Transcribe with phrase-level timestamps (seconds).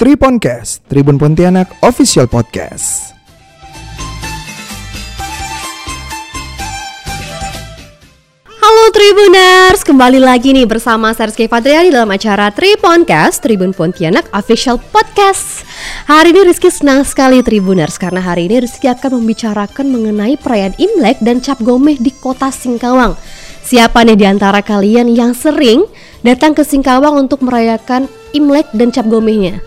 [0.00, 3.12] Triponcast, Tribun Pontianak Official Podcast.
[8.48, 15.68] Halo Tribuners, kembali lagi nih bersama Serski Fadriani dalam acara Triponcast Tribun Pontianak Official Podcast.
[16.08, 21.20] Hari ini Rizky senang sekali Tribuners karena hari ini Rizky akan membicarakan mengenai perayaan Imlek
[21.20, 23.20] dan Cap Gomeh di kota Singkawang.
[23.60, 25.84] Siapa nih di antara kalian yang sering
[26.24, 29.60] datang ke Singkawang untuk merayakan Imlek dan Cap Gomehnya?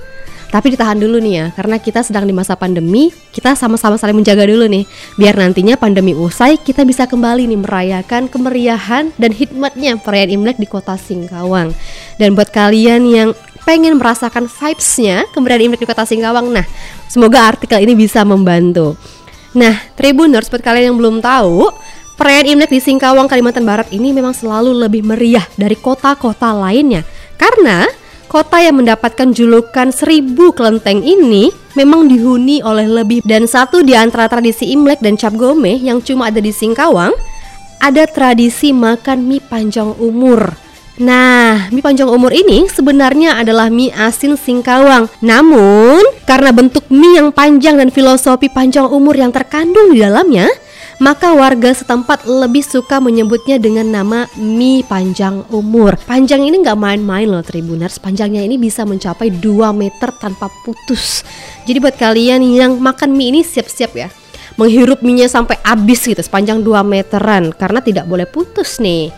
[0.54, 4.45] Tapi ditahan dulu nih ya, karena kita sedang di masa pandemi, kita sama-sama saling menjaga
[4.45, 4.85] dulu nih.
[5.17, 10.70] Biar nantinya pandemi usai, kita bisa kembali nih merayakan kemeriahan dan hikmatnya perayaan Imlek di
[10.70, 11.73] kota Singkawang.
[12.21, 13.30] Dan buat kalian yang
[13.66, 16.70] pengen merasakan vibes-nya Imlek di kota Singkawang, nah
[17.09, 18.94] semoga artikel ini bisa membantu.
[19.58, 21.73] Nah, Tribuners, buat kalian yang belum tahu,
[22.13, 27.02] perayaan Imlek di Singkawang, Kalimantan Barat ini memang selalu lebih meriah dari kota-kota lainnya.
[27.41, 27.89] Karena
[28.32, 34.25] Kota yang mendapatkan julukan seribu kelenteng ini memang dihuni oleh lebih dan satu di antara
[34.25, 37.14] tradisi Imlek dan Cap Gomeh yang cuma ada di Singkawang
[37.84, 40.56] ada tradisi makan mie panjang umur.
[41.03, 45.12] Nah, mie panjang umur ini sebenarnya adalah mie asin Singkawang.
[45.19, 50.47] Namun, karena bentuk mie yang panjang dan filosofi panjang umur yang terkandung di dalamnya,
[51.02, 55.97] maka warga setempat lebih suka menyebutnya dengan nama mie panjang umur.
[56.05, 61.25] Panjang ini nggak main-main loh Tribuners, panjangnya ini bisa mencapai 2 meter tanpa putus.
[61.66, 64.09] Jadi buat kalian yang makan mie ini siap-siap ya
[64.53, 69.09] menghirup minyak sampai habis gitu sepanjang 2 meteran karena tidak boleh putus nih.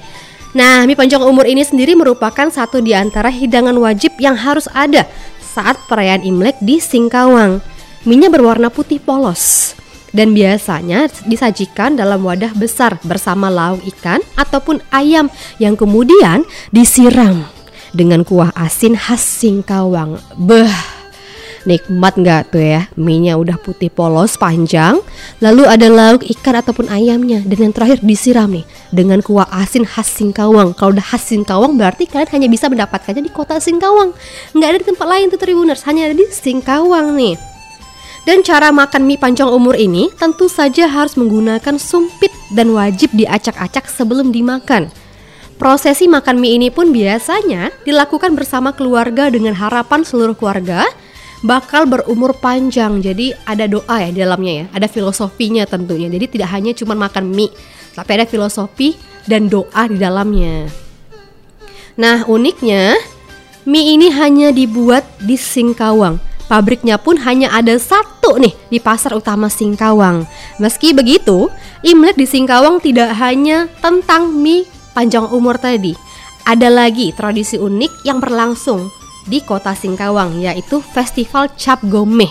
[0.55, 5.03] Nah, mie panjang umur ini sendiri merupakan satu di antara hidangan wajib yang harus ada
[5.43, 7.59] saat perayaan Imlek di Singkawang.
[8.07, 9.75] Minyak berwarna putih polos
[10.15, 15.27] dan biasanya disajikan dalam wadah besar bersama lauk ikan ataupun ayam
[15.59, 17.43] yang kemudian disiram
[17.91, 20.19] dengan kuah asin khas Singkawang.
[20.39, 20.95] Beh,
[21.65, 22.85] Nikmat nggak tuh ya?
[22.93, 25.01] Minyak udah putih polos panjang.
[25.41, 27.41] Lalu ada lauk ikan ataupun ayamnya.
[27.41, 28.61] Dan yang terakhir disiram nih
[28.93, 30.77] Dengan kuah asin khas Singkawang.
[30.77, 34.13] Kalau udah khas Singkawang berarti kalian hanya bisa mendapatkannya di kota Singkawang.
[34.53, 35.81] Nggak ada di tempat lain tuh Tribuners.
[35.89, 37.54] Hanya ada di Singkawang nih
[38.25, 43.85] dan cara makan mie panjang umur ini tentu saja harus menggunakan sumpit dan wajib diacak-acak
[43.85, 44.89] sebelum dimakan.
[45.55, 50.83] Prosesi makan mie ini pun biasanya dilakukan bersama keluarga dengan harapan seluruh keluarga
[51.45, 52.99] bakal berumur panjang.
[52.99, 56.09] Jadi ada doa ya di dalamnya ya, ada filosofinya tentunya.
[56.09, 57.53] Jadi tidak hanya cuma makan mie,
[57.93, 58.97] tapi ada filosofi
[59.29, 60.67] dan doa di dalamnya.
[61.95, 62.99] Nah, uniknya
[63.63, 66.34] mie ini hanya dibuat di Singkawang.
[66.45, 70.29] Pabriknya pun hanya ada satu nih di pasar utama Singkawang.
[70.61, 71.49] Meski begitu,
[71.81, 75.97] Imlek di Singkawang tidak hanya tentang mie panjang umur tadi.
[76.45, 78.93] Ada lagi tradisi unik yang berlangsung
[79.25, 82.29] di kota Singkawang yaitu Festival Cap Gomeh.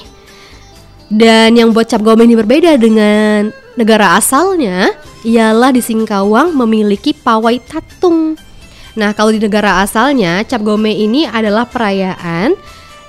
[1.10, 4.94] Dan yang buat Cap Gomeh ini berbeda dengan negara asalnya
[5.26, 8.38] ialah di Singkawang memiliki pawai tatung.
[8.94, 12.54] Nah, kalau di negara asalnya Cap Gomeh ini adalah perayaan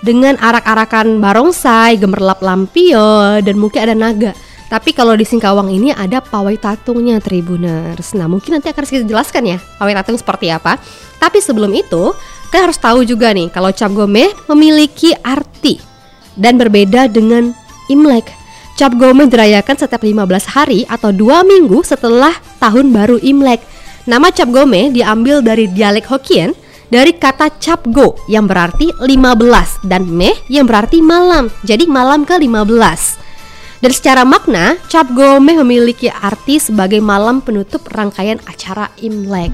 [0.05, 4.37] dengan arak-arakan barongsai, gemerlap lampion, dan mungkin ada naga.
[4.69, 8.13] Tapi kalau di Singkawang ini ada pawai tatungnya Tribuners.
[8.17, 10.77] Nah mungkin nanti akan sedikit jelaskan ya pawai tatung seperti apa.
[11.21, 12.13] Tapi sebelum itu,
[12.49, 15.77] kalian harus tahu juga nih kalau Cap Gomeh memiliki arti
[16.33, 17.53] dan berbeda dengan
[17.93, 18.25] Imlek.
[18.75, 23.61] Cap Gomeh dirayakan setiap 15 hari atau dua minggu setelah tahun baru Imlek.
[24.09, 30.35] Nama Cap Gomeh diambil dari dialek Hokkien dari kata capgo yang berarti 15 dan meh
[30.51, 31.49] yang berarti malam.
[31.65, 33.25] Jadi malam ke-15.
[33.83, 39.53] Dan secara makna, Cap Gomeh memiliki arti sebagai malam penutup rangkaian acara Imlek.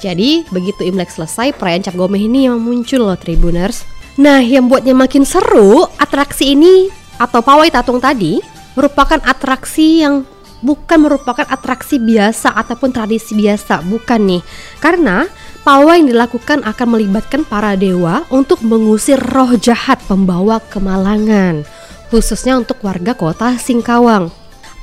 [0.00, 3.84] Jadi, begitu Imlek selesai, perayaan Cap Gomeh ini yang muncul loh Tribuners.
[4.16, 6.88] Nah, yang buatnya makin seru, atraksi ini
[7.20, 8.40] atau pawai tatung tadi
[8.72, 10.24] merupakan atraksi yang
[10.64, 14.42] bukan merupakan atraksi biasa ataupun tradisi biasa, bukan nih.
[14.80, 15.28] Karena
[15.66, 21.66] Pawai yang dilakukan akan melibatkan para dewa untuk mengusir roh jahat pembawa kemalangan,
[22.06, 24.30] khususnya untuk warga kota Singkawang.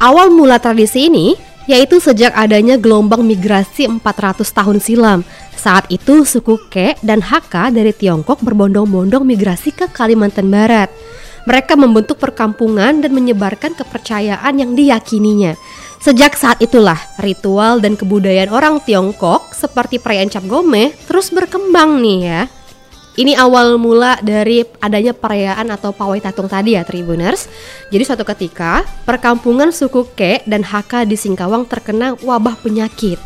[0.03, 1.39] Awal mula tradisi ini
[1.71, 5.19] yaitu sejak adanya gelombang migrasi 400 tahun silam.
[5.56, 10.91] Saat itu suku Ke dan Hakka dari Tiongkok berbondong-bondong migrasi ke Kalimantan Barat.
[11.47, 15.56] Mereka membentuk perkampungan dan menyebarkan kepercayaan yang diyakininya.
[16.03, 22.19] Sejak saat itulah, ritual dan kebudayaan orang Tiongkok seperti perayaan Cap Gomeh terus berkembang nih
[22.27, 22.41] ya.
[23.15, 27.47] Ini awal mula dari adanya perayaan atau pawai tatung tadi ya Tribuners.
[27.88, 33.21] Jadi suatu ketika, perkampungan suku Ke dan Hakka di Singkawang terkena wabah penyakit.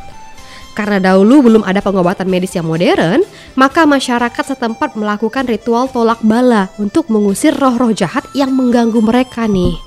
[0.77, 3.25] Karena dahulu belum ada pengobatan medis yang modern,
[3.57, 9.86] maka masyarakat setempat melakukan ritual tolak bala untuk mengusir roh-roh jahat yang mengganggu mereka nih.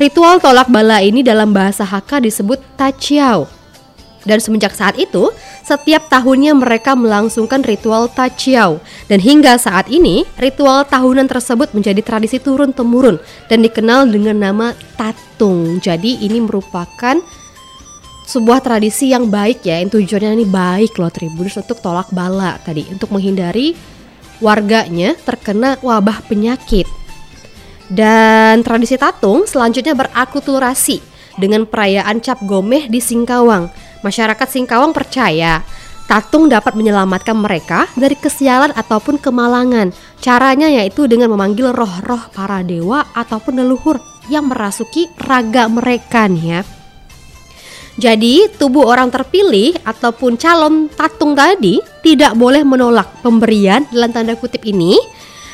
[0.00, 3.44] Ritual tolak bala ini dalam bahasa Hakka disebut tachiao.
[4.22, 5.34] Dan semenjak saat itu,
[5.66, 8.78] setiap tahunnya mereka melangsungkan ritual tachiao.
[9.10, 13.18] Dan hingga saat ini, ritual tahunan tersebut menjadi tradisi turun-temurun
[13.50, 15.82] dan dikenal dengan nama tatung.
[15.82, 17.18] Jadi ini merupakan
[18.30, 22.86] sebuah tradisi yang baik ya, yang tujuannya ini baik loh Tribuners untuk tolak bala tadi,
[22.88, 23.74] untuk menghindari
[24.38, 27.01] warganya terkena wabah penyakit.
[27.90, 31.02] Dan tradisi tatung selanjutnya berakulturasi
[31.40, 33.72] dengan perayaan Cap Gomeh di Singkawang.
[34.02, 35.62] Masyarakat Singkawang percaya
[36.10, 39.94] tatung dapat menyelamatkan mereka dari kesialan ataupun kemalangan.
[40.20, 43.96] Caranya yaitu dengan memanggil roh-roh para dewa ataupun leluhur
[44.28, 46.62] yang merasuki raga mereka nih ya.
[47.92, 54.64] Jadi, tubuh orang terpilih ataupun calon tatung tadi tidak boleh menolak pemberian dalam tanda kutip
[54.64, 54.96] ini.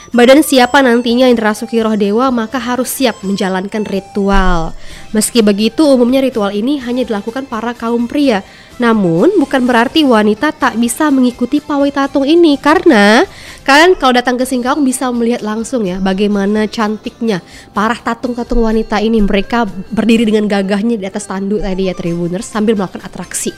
[0.09, 4.73] Badan siapa nantinya yang dirasuki roh dewa maka harus siap menjalankan ritual.
[5.13, 8.41] Meski begitu, umumnya ritual ini hanya dilakukan para kaum pria.
[8.81, 13.27] Namun, bukan berarti wanita tak bisa mengikuti pawai tatung ini karena
[13.69, 17.45] kalian kalau datang ke Singkawang bisa melihat langsung ya bagaimana cantiknya
[17.77, 19.21] para tatung-tatung wanita ini.
[19.21, 23.53] Mereka berdiri dengan gagahnya di atas tanduk tadi ya Tribuners sambil melakukan atraksi.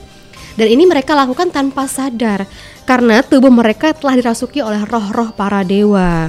[0.61, 2.45] Dan ini mereka lakukan tanpa sadar
[2.85, 6.29] karena tubuh mereka telah dirasuki oleh roh-roh para dewa.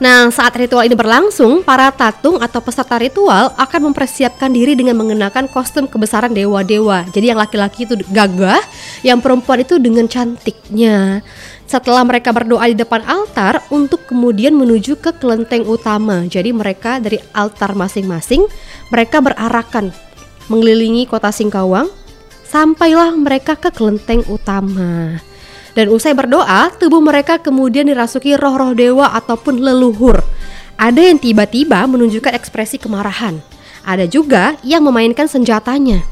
[0.00, 5.48] Nah, saat ritual ini berlangsung, para tatung atau peserta ritual akan mempersiapkan diri dengan mengenakan
[5.48, 7.08] kostum kebesaran dewa-dewa.
[7.08, 8.60] Jadi yang laki-laki itu gagah,
[9.00, 11.24] yang perempuan itu dengan cantiknya.
[11.64, 16.28] Setelah mereka berdoa di depan altar untuk kemudian menuju ke kelenteng utama.
[16.28, 18.44] Jadi mereka dari altar masing-masing,
[18.92, 19.88] mereka berarakan
[20.48, 21.99] mengelilingi kota Singkawang
[22.50, 25.22] sampailah mereka ke kelenteng utama.
[25.70, 30.18] Dan usai berdoa, tubuh mereka kemudian dirasuki roh-roh dewa ataupun leluhur.
[30.74, 33.38] Ada yang tiba-tiba menunjukkan ekspresi kemarahan.
[33.86, 36.02] Ada juga yang memainkan senjatanya.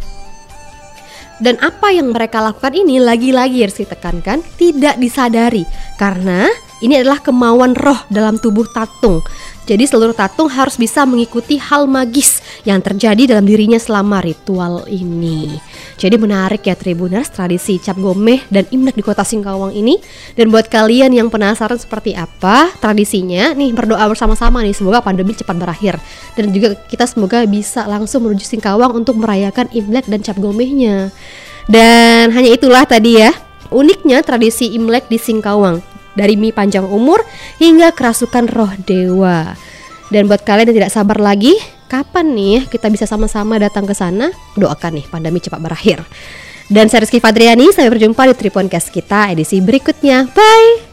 [1.42, 5.62] Dan apa yang mereka lakukan ini lagi-lagi harus ditekankan tidak disadari
[5.94, 6.50] karena
[6.82, 9.22] ini adalah kemauan roh dalam tubuh tatung.
[9.68, 15.60] Jadi seluruh tatung harus bisa mengikuti hal magis yang terjadi dalam dirinya selama ritual ini.
[16.00, 20.00] Jadi menarik ya Tribuners tradisi Cap Gomeh dan Imlek di kota Singkawang ini.
[20.32, 25.60] Dan buat kalian yang penasaran seperti apa tradisinya, nih berdoa bersama-sama nih semoga pandemi cepat
[25.60, 26.00] berakhir.
[26.32, 31.12] Dan juga kita semoga bisa langsung menuju Singkawang untuk merayakan Imlek dan Cap Gomehnya.
[31.68, 33.36] Dan hanya itulah tadi ya
[33.68, 37.22] uniknya tradisi Imlek di Singkawang dari mie panjang umur
[37.62, 39.54] hingga kerasukan roh dewa.
[40.10, 41.54] Dan buat kalian yang tidak sabar lagi,
[41.86, 44.34] kapan nih kita bisa sama-sama datang ke sana?
[44.58, 46.02] Doakan nih pandemi cepat berakhir.
[46.68, 50.28] Dan saya Rizky Fadriani, sampai berjumpa di Triponcast kita edisi berikutnya.
[50.34, 50.87] Bye!